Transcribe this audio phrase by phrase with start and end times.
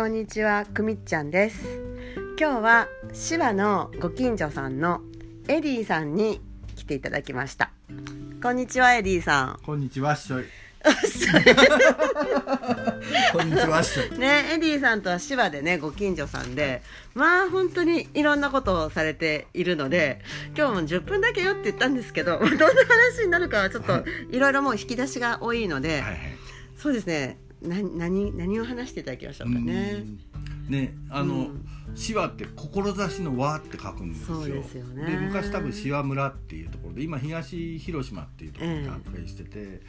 [0.00, 1.62] こんにちは、くみっちゃんです。
[2.40, 2.88] 今日は
[3.28, 5.02] 志和のご近所さんの
[5.46, 6.40] エディさんに
[6.74, 7.70] 来ていただきました。
[8.42, 10.44] こんにちは、エディさこんにちは、っしょい。
[13.34, 14.10] こんにちは、っしょい。
[14.16, 14.16] ん。
[14.18, 16.80] ね、エディさんとは志和でね、ご近所さんで、
[17.12, 20.22] まあ本当にいろんなことをされているので、
[20.56, 26.18] 今日も10分だけよって言ったんですけど、どんな話になるかはちょっといろいろもう引き出しが多いので、はいはい。
[26.78, 27.36] そうですね。
[27.62, 30.04] な何何を話していただきましょうかね。
[30.68, 34.44] うんね、あの、うんしわって志の輪って書くんですよ。
[34.44, 39.80] ですよねで昔多分しわ村っていうところで、今東広島っていうところに合併してて。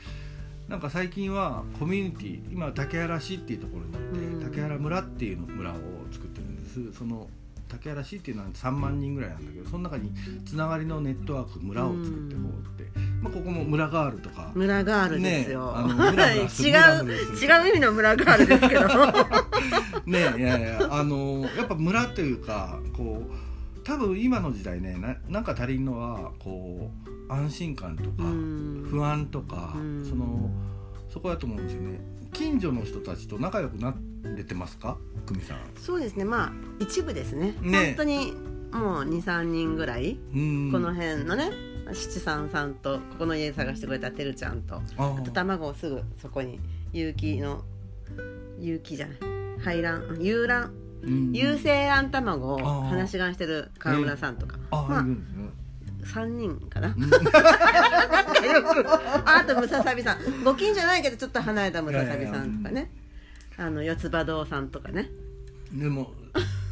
[0.68, 5.76] なんか最近はコミュニティ今竹原市っていうところにいて、うん竹原村っていう村を
[6.12, 7.28] 作ってるんですその
[7.68, 10.14] 竹原市っていうのは3万人ぐらいなんだけどその中に
[10.46, 15.76] つながりのネットワーク村を作ってこうって、まあ、ここも村ガールとか村ガールですよ。
[16.60, 18.88] 違う違う意味の村ガールですけど。
[20.06, 26.92] ねいやいやあのやっぱ村というかこう多分今の時代ねななんか足りんのはこ
[27.30, 30.50] う安心感とかうん不安とかうんその
[31.10, 32.02] そこだと思うんですよね
[32.34, 33.94] 近所の人たちと仲良くな
[34.36, 34.98] れてますか？
[35.28, 36.26] 久美さんそうですね。
[36.26, 37.56] まあ一部ですね。
[37.62, 38.34] ね本当に
[38.72, 41.52] もう二三人ぐらい、うんこの辺のね。
[41.94, 46.60] 七三さんとここの家探してくれたてるちゃんとああと卵をすぐそこに
[46.94, 47.64] 有機の
[48.60, 49.18] 有機じゃない
[49.64, 51.32] 排卵遊卵うん。
[51.34, 55.50] 有精卵卵を話し飼いしてる川村さんとか、あ、まあいるんですね。
[56.04, 56.96] 三人かな、
[59.26, 60.44] ああとムササビさん。
[60.44, 62.92] ご近所じゃないけどちょっと離れたムササビさんとかね。
[63.58, 65.10] あの四つ葉堂さんとかね。
[65.72, 66.12] でも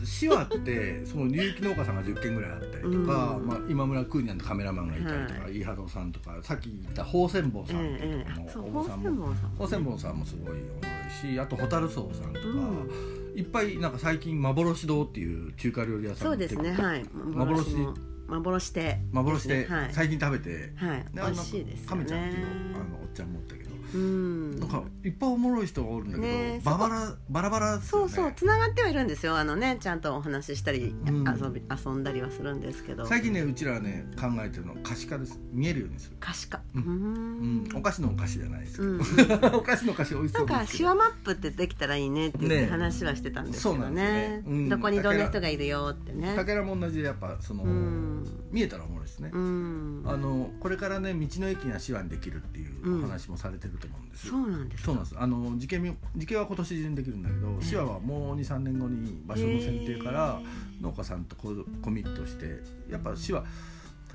[0.04, 3.48] 市はってその有機農家さんが10軒ぐらいあったりとか、うん。
[3.48, 10.26] まあ、今村クーニャンのカメラマンがいたりとか、はイーハドさんとかさっき言った宝泉坊さんっていうところのお坊さんも宝泉坊さんも。
[10.26, 12.90] すごい多いしあと蛍荘さんとか、うん。
[13.36, 17.06] いっぱいなんか最近幻堂っていう中華料理屋さんそうですねはい。
[17.14, 17.94] 幻も
[18.28, 22.46] 幻亭幻ではい、最近食べて、はい、美味しいですよ亀ちゃんっていうね
[22.76, 24.60] あのおっちゃん持ったけど、うん。
[24.60, 28.10] なんかいっぱいおもろい人がおるんだけど、ねババラバラバラですよね。
[28.10, 29.38] そうそうつながってはいるんですよ。
[29.38, 31.24] あのねちゃんとお話ししたり、うん。
[31.28, 33.06] 遊び遊んだりはするんですけど。
[33.06, 36.18] 最近ねうちらはね考えてるのは可視化です見えるようにする。
[36.20, 37.70] 可視化ううんん。
[37.70, 39.56] うん、お菓子のお菓子じゃないですけど、うん。
[39.56, 40.86] お菓子のお菓子美味しなそうんですけど。
[40.86, 43.90] か手話マップってできたらいいねって言ってね話はしてたんですけどね。
[43.90, 44.44] ね。
[44.46, 44.70] うん。
[44.70, 46.34] どこにどんな人がいるよってね。
[46.36, 48.26] 竹原も同じでやっぱその、うん。
[48.52, 50.04] 見えたらおもろいですね、うん。
[50.06, 54.28] あのこれからね道の駅が手話にできるっていうお話もされてると思うんです。
[54.28, 55.16] よ、そうなんですそうなんです。
[55.18, 60.40] あの受験み受験は今年中にできるんだけど手話はもう23年後に場所の選定から
[60.82, 61.50] 農家さんとコ
[61.82, 63.44] コミットしてやっぱ手話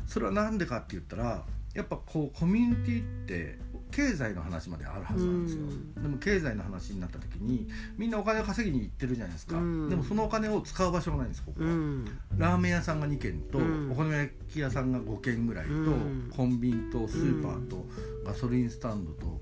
[0.07, 3.59] それは何でかって言ったらやっぱこうコミュニティって
[3.94, 6.03] 経済の話まであるはずなんですよ、うん。
[6.03, 9.88] でも経済の話になった時にみんなお金を稼ぎに行ってるじゃないですか、うん。
[9.88, 12.05] でもそのお金を使う場所がないんですここは、うん。
[12.37, 13.93] ラーメン屋さんが2軒と、うん。
[13.93, 16.32] お好み焼き屋さんが5軒ぐらいと、うん。
[16.37, 17.87] コンビニとスーパーと、
[18.25, 19.41] ガソリンスタンドと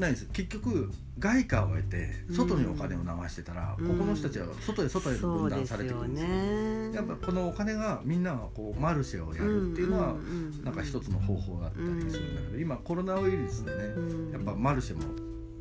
[0.00, 6.28] ないです結局外貨を得て外にお金を流してたら、うんここの人たちは外へ外へ分断されてくるんですよ。
[6.28, 15.02] ねやっぱこのお金がみんながこうマルシェをやるっていうのは、んんんなんか一つの方法だったりするんだけど、今コロナウイルスでね、うんやっぱマルシェも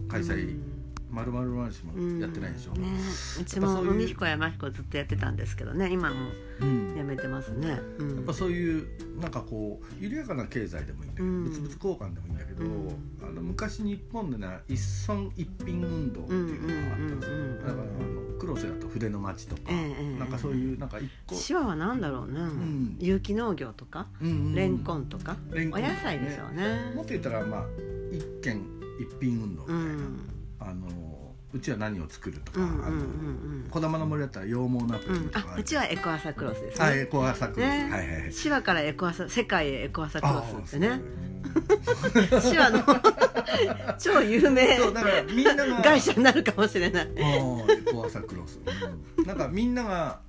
[0.09, 0.74] 開催、うん
[1.09, 2.81] まるまるマルシェもやってないでしょ、うん。
[2.81, 2.89] ね、
[3.41, 5.91] うちも海彦山彦ずっとやってたんですけどね。
[5.91, 6.15] 今も
[6.61, 6.95] うん。
[6.95, 8.15] やめてますね、うん。
[8.15, 11.43] やっぱそういうなんかこう緩やかな経済でもいいんだけど、うん。
[11.43, 12.89] 物々交換でもいいんだけど、うん。
[13.23, 22.97] あの昔日本でね一村一品運動っていうのがあったんですよ、だからあの黒瀬だと筆の町とか、ええなんかそういうなんか一個、手話は何だろうね、ん。
[22.99, 24.55] 有機農業とか、うんうんうん。
[24.55, 26.93] レンコンとか、お野菜でしょうね。
[26.95, 27.65] もっと言ったらまあ
[28.11, 28.61] 一軒
[28.99, 30.87] 一品運動みたいな、うんあの
[31.53, 35.53] うちは何を作るとか、うんうんうんあのうん小玉の森だったら羊毛ナプうんキンとか。
[35.53, 36.85] あうちはエコアサクロスですね。
[36.85, 37.69] あエコアサクロス、ね。
[37.69, 38.31] はいはいはい。
[38.33, 40.89] 手話からエコアサ世界へエコアサクロスってね。
[40.89, 40.99] あ
[42.41, 42.83] 手話 の
[43.99, 44.77] 超有名。
[44.77, 47.05] そうだからみんなが会社になるかもしれない。
[47.05, 48.59] ああエコアサクロス、
[49.17, 49.25] うん。
[49.25, 50.19] なんかみんなが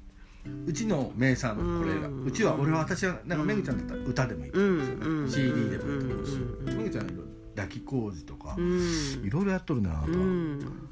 [0.67, 2.25] うちの名産これがうん。
[2.25, 7.25] うちは俺は私はなんかめぐちゃんだったら歌でもいいと思うんですよね、うん CD でもいいと思うしうんうんめぐちゃんいろいろ
[7.56, 8.81] 抱き工事とか、うん。
[9.25, 10.88] いろいろやっとるなあなた、うん。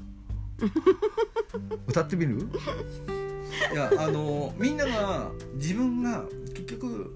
[1.87, 2.49] 歌ってみる？
[3.71, 7.15] いやあのみんなが自分が結局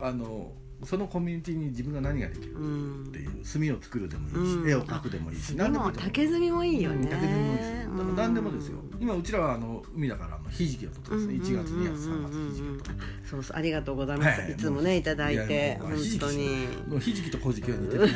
[0.00, 0.52] あの
[0.84, 2.54] そのコミュニティに自分が何ができる？
[2.54, 3.04] うん。
[3.08, 4.70] っていう墨を作るでもいいし、うん。
[4.70, 5.92] 絵を描くでもいいし何でもいい。
[5.92, 6.96] と思う竹炭もいいよね。
[6.96, 7.90] うん竹炭もいいですよ。
[7.90, 8.78] だから何でもですよ。
[8.78, 9.02] うん。
[9.02, 12.90] 今うちらはあの海だからあのひじきを取ってますね1月2月3月ひじきを取って。
[13.28, 14.52] そうそうありがとうございます、はい。
[14.52, 16.66] い、つもねいただいいて本当に。
[16.88, 18.06] もうひじきとこじきは似てる。
[18.06, 18.08] な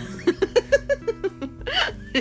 [2.15, 2.21] エ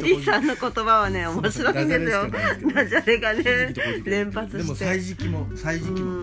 [0.00, 2.28] リーさんの言葉はね面白いんですよ。
[2.74, 3.74] ダジャレがね
[4.04, 6.22] 連発してでも歳時期も歳時期も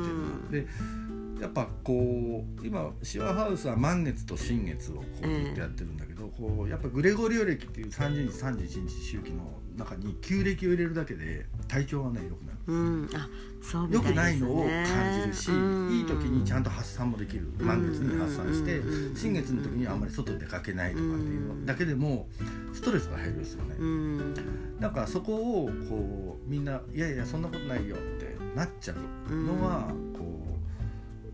[1.43, 9.43] やっぱこう今シワハウスは満月と新月をこうずっとやってるんだけど、こうやっぱグレゴリオ暦っていう30日31日周期の
[9.75, 12.59] 中に旧暦を入れるだけで体調がね良くなる。
[12.65, 13.27] うん、あ
[13.61, 22.29] そうみ良くないのを感じるし、うんいい時にちゃんと発散もできる満月に発散してうん新月の時にはあんまり外出かけないとかっていうのだけでも
[22.71, 23.75] ストレスが減るんですよね。
[23.77, 24.33] うん。
[24.79, 25.35] なんかそこ
[25.65, 28.93] をこうみんないやいやそんなことないよってなっちゃ
[29.29, 30.32] うのはこう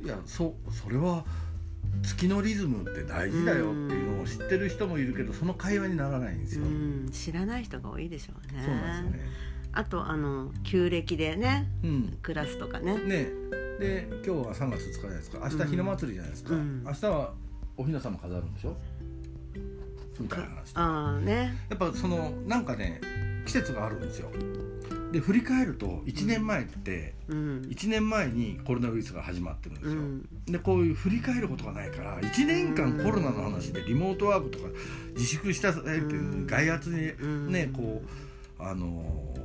[0.03, 1.25] いやそそれは
[2.03, 6.65] 月のリズムって大事だよっていうのを知ってる人もいるけどその会話にならないんですよ。
[6.65, 8.63] うん知らない人が多いでしょうね。
[8.63, 9.29] そうなんですよね。
[9.71, 12.17] あとあの旧暦でねうん。
[12.21, 12.97] クラスとかね。
[12.97, 13.29] ね。
[13.79, 15.39] で今日は3月2日じゃないですか。
[15.51, 16.83] 明日ひな祭りじゃないですか、うん。
[16.83, 17.33] 明日は
[17.77, 18.75] おひなさま飾るんでしょ？
[20.19, 21.55] みたいな話ああね。
[21.69, 22.99] やっぱそのなんかね
[23.45, 24.29] 季節があるんですよ
[25.11, 27.61] で振り返ると1年前ってうん。
[27.61, 30.29] 1年前にコロナウイルスが始まってるんですよ、うん。
[30.45, 34.67] でこういう振り返ることがないから1年間コロナの話でリモートワークとか
[35.13, 36.47] 自粛したえってうん。
[36.47, 37.51] 外圧でうん。
[37.51, 38.03] ねこ
[38.59, 39.35] うあの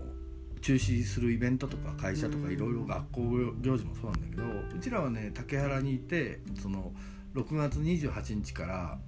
[0.61, 2.53] 中止するイベントとか会社とかうん。
[2.53, 3.21] いろいろ学校
[3.61, 4.43] 行事もそうなんだけど
[4.77, 6.93] うちらはね竹原にいてその
[7.35, 8.99] 6月28日から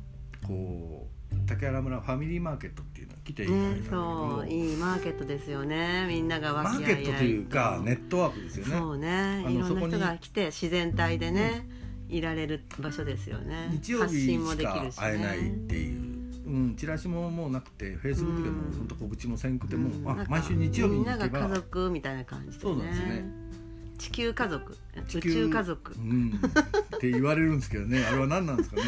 [0.47, 2.87] こう竹原村ファミリーマーケットっ
[3.27, 3.59] 来ていただ
[4.47, 6.07] いいいマーケットですよね。
[6.09, 8.77] みんながマーケットというかネねットワークですよね。
[8.79, 9.45] そうね。
[9.49, 11.69] いろんな人が来て自然体でね
[12.09, 13.69] いられる場所ですよね。
[13.73, 16.01] 日曜発日しか会えないっねていう、
[16.47, 18.73] うん、チラシももうなくてフェイスブックでもうん。
[18.79, 20.21] 本当告知もせんくても、うん。
[20.21, 23.25] あ毎週日曜日みんながに行けば家族みたいな感じでそうなんですね。
[23.99, 24.77] 地球家族。
[25.15, 25.95] 宇宙家族。
[25.95, 26.41] うん、
[26.97, 28.05] って言われるんですけどね。
[28.05, 28.83] あれは何なんですかね、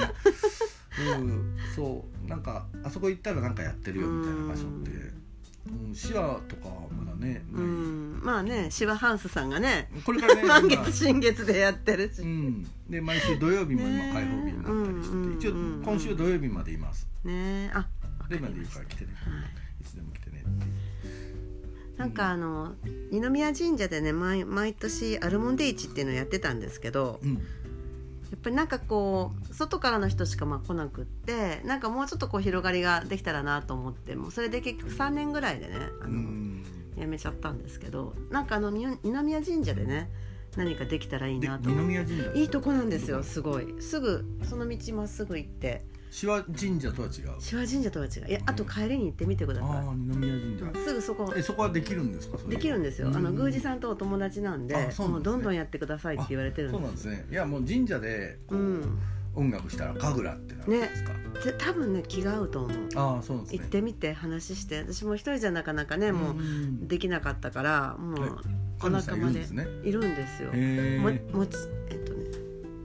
[1.21, 4.91] うん、そうなんかあそこ行ったらなんかやってるよみたいな場所って、
[5.89, 7.65] うん、シワとかはまだね、うない。
[7.65, 12.23] んまあねシワハウスさんがねこれからね 満今月新月でやってるし。
[12.23, 15.83] うん、で毎週土曜日も今ね開放日になったりしてて、うん一応うん。
[15.85, 17.09] 今週土曜日までいます。
[17.25, 17.85] ねあわ
[18.25, 20.73] かでまでいいりましたから来てねはいいつでも来てねっていう。
[21.99, 22.75] なんかあの
[23.11, 27.41] 二宮神社でね毎毎年アルモンデ市っていうのをやってたんですけどうん
[28.31, 40.11] やっぱりなんかこう外からの人しかまあ来なくってなんかもうちょっとこう広がりができたらなと思ってもうそれで結局3年ぐらいでねあうの、めちゃったんですけどなんかあのみ二宮神社でね
[40.57, 41.89] 何かできたらいいでなと思って。
[41.89, 43.75] 二宮神社いいとこなんですよすごい。
[43.81, 47.41] すぐその道まっすぐ行って志和神社とは違う？
[47.41, 48.29] 志和神社とは違う。
[48.29, 51.33] いやあと帰りに行ってみてくださああ二宮神社いすぐそこ。
[51.37, 52.39] えそこはできるんですか？
[52.39, 53.09] それできるんですよ。
[53.09, 55.09] あの宮司さんとお友達なんであそうなんですね。
[55.09, 57.27] もうどんどんやってくださいって言われてるんでそうなんですすね。
[57.31, 58.99] いやもう神社でこう、うん。
[59.35, 61.13] 音楽したら神楽ってなるんですか、
[61.45, 62.89] で多分ね気が合うと思う。
[62.97, 63.59] ああそうなんですね。
[63.61, 64.79] 行ってみて話して。
[64.79, 66.81] 私も一人じゃなかなかねもん。
[66.83, 68.31] うできなかったからもはい。
[68.31, 69.67] うお神主さ仲間でんいるんですね。
[69.85, 70.51] いるんですよ。
[70.53, 71.57] へえももち
[71.91, 72.25] えっとね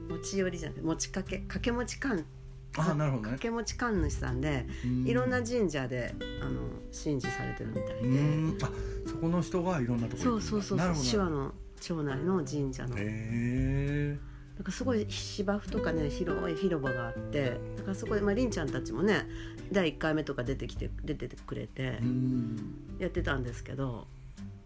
[0.10, 2.24] 持ち寄りじゃなくて持ちかけ掛け持ち神あ
[2.78, 3.30] あなるほどね。
[3.30, 5.08] 掛け持ち神主さんでうん。
[5.08, 6.62] いろんな神社であの
[6.92, 8.02] 神事されてるみたいで。
[8.02, 8.58] うん。
[8.62, 8.70] あ
[9.08, 11.10] そこの人がいろんなところそうそうそうなるほど。
[11.10, 12.96] 手話の町内の神社の。
[12.98, 14.20] へえ。
[14.56, 19.26] なんかすごい芝生とかね広い広場があってだからそこでまありんちゃんたちもね
[19.71, 22.76] 第1回目とか出てきて出てくれてうん。
[23.00, 24.07] やってたんですけど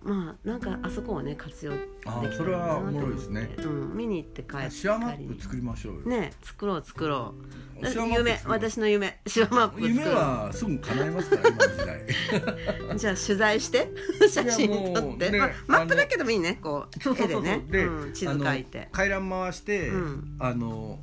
[0.07, 3.49] まあなんかあそこをね活用できたあらいいなそれはおもろいですね。
[3.57, 7.85] うん、見に行って帰ってシワマップ作りましょうよ、ね作ろう作ろう。
[7.85, 9.19] 夢私の夢。
[9.27, 9.89] シワマップ作ろう。
[9.89, 12.97] 夢はすぐ叶いますから今の時代。
[12.97, 13.91] じゃあ取材して？
[14.31, 17.53] 写真撮って、ねまあ、マップだけでもいいねこうそうそうそうそう。
[17.53, 18.13] 絵でね。
[18.13, 18.87] 地図書いて。
[18.93, 20.35] 回覧回して、うん。
[20.39, 20.99] あの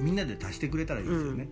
[0.00, 1.48] みんなで足してくれたらいいですよね、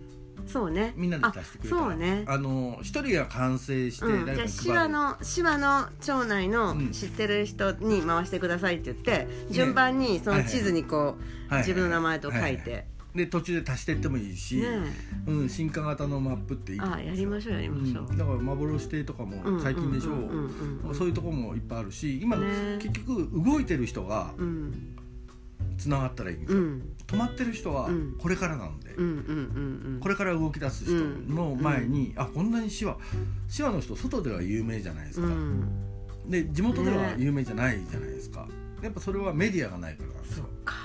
[0.47, 0.93] そうね。
[0.95, 2.23] みんなで足してくれたそうね。
[2.27, 6.91] あの一人が完成してうん、誰じゃあかに配る、手話の手話の町内のうん。
[6.91, 11.15] 知ってる人に回してくださいって言って、順番にその地図にこう、はい
[11.47, 11.59] はい。
[11.59, 12.85] 自分の名前と書いて、
[13.15, 14.67] で途中で足していってもいいし、ね
[15.25, 16.79] うん、進化型のマップっていい。
[16.81, 18.17] あやりましょうやりましょう、うん。
[18.17, 20.13] だから幻亭とかも最近でしょ、う。
[20.13, 20.33] んうんう
[20.83, 24.94] んうんそういうところもいっぱいあるし今、ね結局動いてる人がうん
[25.77, 26.95] つながったらいいんですよ、うん。
[27.07, 28.15] 止まってる人はうん。
[28.19, 29.99] これからなんで、うんうんうんうん。
[30.01, 32.97] これから動き出す人の前に、あこんなに手話
[33.55, 35.65] 手話の人外では有名じゃないですか、うん。
[36.29, 37.15] で地元ではね。
[37.17, 38.47] 有名じゃないじゃないですか。
[38.81, 40.45] やっぱそれはメディアがないからなんですよ。
[40.45, 40.75] そっか。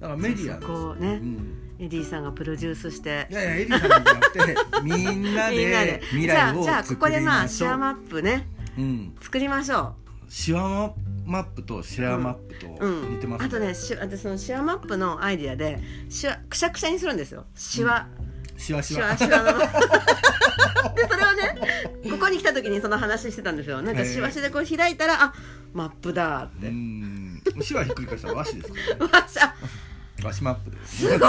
[0.00, 1.58] だからメディアこうん。
[1.78, 3.26] エディさんがプロデュースして。
[3.30, 4.40] いやいやエリさんじゃなくて
[4.82, 5.56] みんな みんなで。
[5.56, 7.68] で未来をじゃあじゃあここでまあ作りましょう。
[7.68, 8.48] シェアマップね。
[8.78, 9.14] うん。
[9.20, 9.94] 作りましょ
[10.28, 10.88] シワマッ
[11.44, 17.46] プとシェアマップとう、うん、似てますあとねし私そのシェアマップのアイディアでシワくしゃくしゃにするんですよ。
[17.54, 18.06] シワ、
[18.56, 19.58] シワシシワワシワの。
[20.94, 25.34] でそれをねここに来た時にその話してたんですよなんかシワシワでこう開いたらあ
[25.72, 27.42] マップだっうて、ん。
[27.62, 29.12] シワひっくり返したら和紙ですからね。
[29.12, 29.54] わしあ
[30.24, 31.26] 和紙マップですすご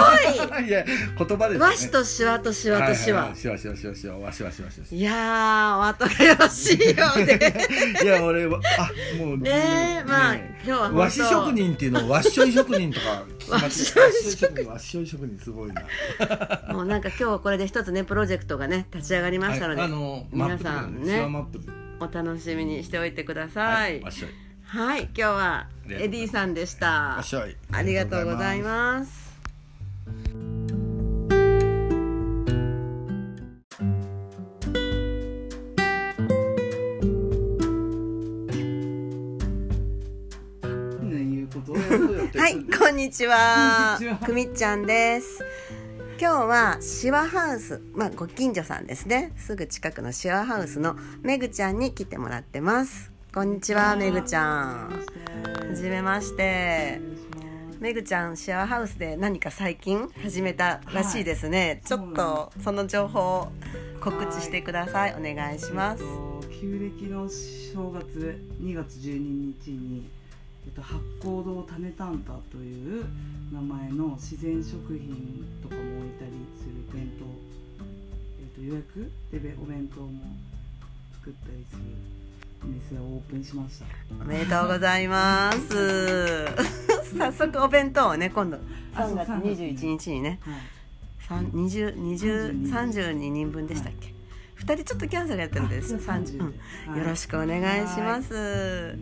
[0.62, 0.64] い！
[0.68, 1.64] いや言葉ですね。
[1.66, 3.30] 和紙とシワとシワとシワ、はいはい。
[3.30, 7.54] はいシワシワシワシワ和紙和紙和紙いやー、お後がよろしいようで。
[8.02, 9.50] いや俺はあもうね
[10.00, 10.96] えまあ今日は本当。
[10.98, 14.46] 和紙職人っていうのを和紙処理職人とか和紙職人。
[14.68, 15.82] 和紙処理職人すごいな。
[16.72, 19.90] もうなんか今日これで一つね、プロジェクトがね、立ち上がりましたので、はい。
[19.90, 21.20] あの皆さんね
[22.00, 24.00] お楽しみにしておいてください。
[24.02, 24.43] 和紙処理
[24.74, 27.20] はい、今日はエディさんでした。
[27.20, 29.32] ありがとうございます。
[42.36, 43.96] はい、こんにちは。
[44.26, 45.44] くみっちゃんです。
[46.20, 49.30] 今日はシワハウス、まあご近所さんですね。
[49.36, 53.13] すぐ近くのシワハウスのめぐちゃんに来てもらってます。
[53.34, 54.90] こんにちは、めぐちゃん。
[54.90, 57.00] はじめまして。
[57.80, 63.48] めぐちゃんシェアハウスで何か最近始めたらしいですね、ちょっとその情報を
[64.00, 70.08] 告知してください、お願いします、えっと旧暦の正月2月12日に、
[70.64, 73.04] えっと、八甲堂種タンタという
[73.52, 77.24] 名前の自然食品とかも置いたりする弁当、
[78.40, 80.22] えっと、予約でべお弁当も
[81.14, 81.82] 作ったりする
[82.13, 82.13] お
[82.64, 83.86] 店をオープンしました。
[84.20, 86.46] おめでとうございます。
[87.16, 88.58] 早速お弁当をね今度。
[88.94, 90.38] あ3月そう21日にね。
[90.42, 90.54] はい。
[91.28, 94.14] 三20 20 32人分でしたっけ、
[94.58, 95.94] 2人ちょっとキャンセルやってるんです。
[95.94, 96.46] あじゃあ30、30うん。
[96.90, 96.98] はい。
[96.98, 98.98] よろしくお願いします。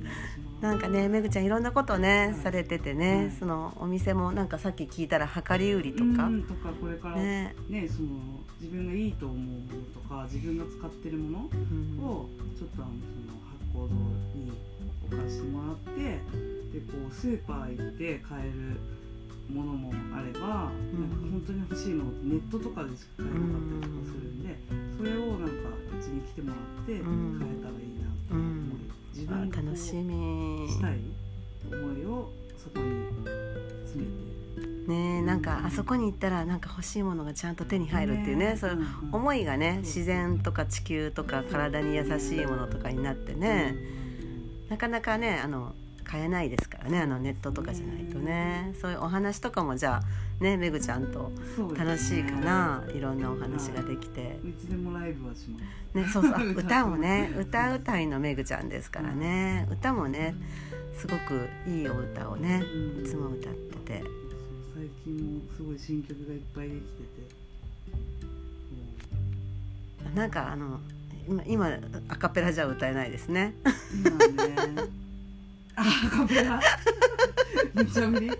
[0.60, 2.42] なんかねめぐちゃんいろんなことね、はい。
[2.42, 3.30] されててね、はい。
[3.32, 7.54] そのお店もなんかさっき聞いたら量り売りとか、うんとかこれからね。
[7.68, 8.08] ね、その
[8.60, 9.60] 自分がいいと思うもの
[9.92, 12.04] とか自分が使ってるものうん。
[12.04, 12.92] をちょっとあの
[13.26, 13.31] その
[13.72, 13.94] 発酵堂
[14.36, 14.52] に
[15.06, 16.20] 置かしてもらって
[16.72, 18.78] でこうスーパー行って買える
[19.52, 21.00] ものもあれば、うん。
[21.00, 24.56] なんか本当に欲しいのってネットとかでしか買えなかったりとかするんで、
[24.96, 28.88] それをなんかうちに来てもらって買えうんたらいいなと思い、うん。
[29.12, 30.68] 自あ分がこう楽しみ。
[30.68, 30.96] したい
[31.70, 33.12] 思いをそこに
[33.84, 34.31] 詰めて
[34.86, 43.76] ねえなんかあそこに行ったらなんか欲しいものがちゃんと手に入るっていうねそういう思いがね自然とか地球とか体に優しいものとかになってね
[44.68, 48.74] なかなかねあの買えないですからねあのネットとかじゃないとね。
[48.80, 51.32] そういうお話とかもじゃあねめぐちゃんと
[51.76, 54.38] 楽しいかないろんなお話ができて。
[54.44, 54.52] い。
[54.52, 55.96] つでもライブはします。
[55.96, 56.34] ねそうそう。
[56.34, 59.66] あ 歌もね歌うたいのめぐちゃんですからね。
[59.70, 60.34] 歌もね
[60.96, 62.62] すごくいいお歌をね
[63.00, 64.04] いつも歌ってて
[64.74, 67.42] 最近もすごい新曲がいっぱいできてて。
[70.14, 70.80] なんかあの
[71.28, 73.54] 今今アカペラじゃ歌えないですね。
[73.94, 74.10] 今
[74.46, 74.56] ね。
[75.76, 76.60] あカペラ？
[77.74, 78.32] めっちゃ無茶ぶり？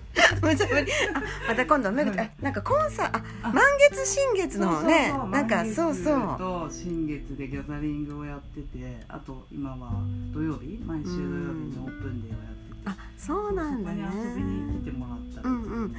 [1.14, 3.52] あまた今度めぐちゃんあなんかコンサああ。
[3.52, 6.38] 満月新月のねなんかそうそう。
[6.38, 9.92] と新月でギャザリングをやっててあと今は
[10.34, 10.78] 土曜日？
[10.84, 12.90] 毎週土曜日にオープンデーをやってて。
[12.90, 14.04] あそうなんだね。
[14.10, 15.94] そこに遊びに来てもらったらうんうん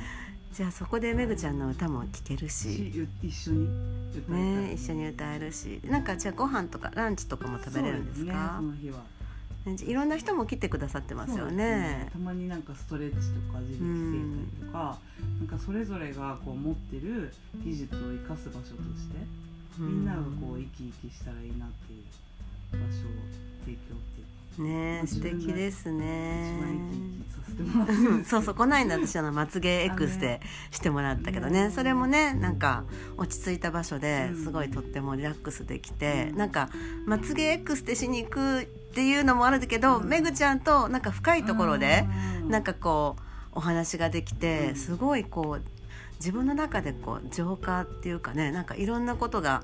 [0.54, 2.92] じゃあそこでめぐちゃんの歌も聴けるし。
[2.92, 3.68] し一緒に
[4.16, 5.82] 歌ね一緒に歌えるし。
[5.86, 8.60] なんかじゃあご飯とかランチとかも食べれるんですか？
[8.62, 8.98] そうですねその日は。
[9.66, 12.10] ねいろんな人も来てくださってますよそうですね。
[12.12, 14.20] たまになんかストレッチとか自力整
[14.62, 15.00] 体とか、
[15.40, 17.34] なんかそれぞれがこう持ってる
[17.64, 19.16] 技術を生かす場所として、
[19.80, 22.04] みんながこう生き生きしたらいいなっていう
[22.74, 23.16] 場所を
[23.66, 26.84] 提供っていうかね素敵ですね。
[28.26, 30.42] そうそうこの間私あのまつげ X で
[30.72, 31.70] してもらったけどね。
[31.70, 32.84] それもねなんか
[33.18, 36.70] 落ち着いた場所ですごいとってもリラックスできてなんか
[37.06, 42.06] まつげ X でしに行くっていうのもあるけどめぐちゃんとなんか深いところで
[42.48, 43.22] なんかこう
[43.54, 45.62] お話ができてすごいこう
[46.16, 49.64] 自分の中でこう浄化っていうかねなんかいろんなことが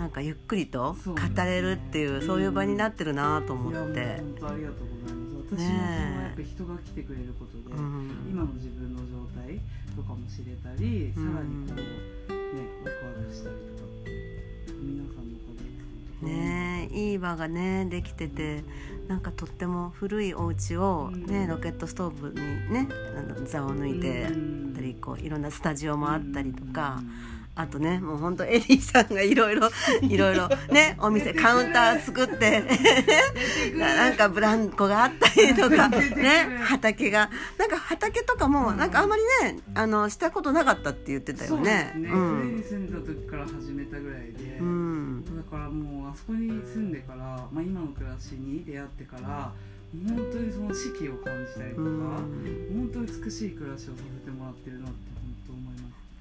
[0.00, 1.14] なんかゆっくりと語
[1.44, 4.16] れるっていうそういう場になってるなと思って。
[4.16, 5.56] 本当ありがとうございます。
[5.58, 8.10] 私もやっぱ人が来てくれることで、うん。
[8.30, 9.60] 今の自分の状態
[9.94, 11.82] とかも知れたり、さらにこうね
[12.82, 15.36] ワクワクしたりとかって皆さんの
[16.22, 18.64] おねえいい場がねできてて
[19.06, 21.48] なんかとっても古いお家をね、うん。
[21.48, 22.36] ロケットストーブに
[22.72, 22.88] ね
[23.44, 24.28] 座を抜いて
[24.74, 27.02] たりこういろんなスタジオもあったりとか、
[27.60, 29.70] あとねもう本当エリーさんがいろいろ
[30.02, 32.64] いろいろねお店カウンター作って
[33.76, 37.30] なんかブランコがあったりとか ね畑が。
[37.58, 41.92] なんか畑とかもなんかあんまりねあのしたことなかったって言ってたよね。
[41.92, 42.40] そうですね、うん。
[42.40, 45.24] 上に住んだ時から始めたぐらいで、うん。
[45.36, 47.18] だからもうあそこに住んでから、
[47.52, 49.52] まあ、今の暮らしに出会ってから
[50.06, 52.90] 本当にその四季を感じたりとか、うん。
[52.92, 55.19] 本当美しい暮らしをさせてもらってるなって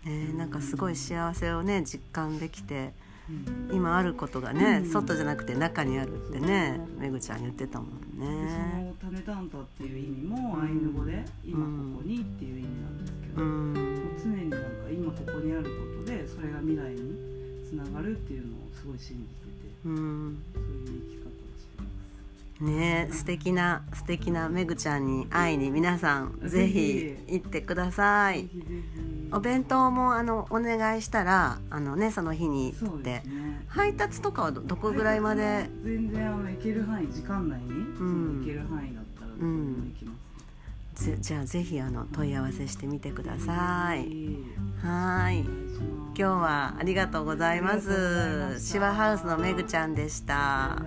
[0.10, 2.94] ます、ね、なんかすごい幸せをね実感できて
[3.70, 3.76] うん。
[3.76, 4.90] 今あることがね、うん。
[4.90, 8.94] 外じゃなくて中にあるってねめぐちゃん言ってたもんでね。
[9.00, 13.74] その種タンタっていう意味もアイヌ語で今ここにっていう意味なんですけど、うん。
[14.18, 15.70] 常になんか今ここにあるこ
[16.04, 20.44] とでそれが未来につながるっていうのをすごい信じててうん。
[20.54, 21.19] そういう生き。
[22.60, 28.50] ね素敵な素敵なめぐちゃんに会いに皆さんぜひ行ってください。
[29.32, 33.10] お弁当もあのお願いしたらあのねその日にって。
[33.10, 33.24] ね。
[33.68, 35.70] 配達とかはどどこぐらいまで？
[35.84, 37.96] 全然あの行ける範囲時間内に、ん。
[37.96, 40.14] その行ける範囲だったらどこでも行きま
[40.96, 44.00] す、ぜじゃあぜひあの問い合わせしてみてください。
[44.82, 48.60] はーい今日はありがとうございます。
[48.60, 50.82] シワハウスのめぐちゃんでした